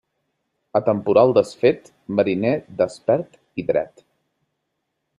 [0.79, 4.07] A temporal desfet, mariner despert i dret.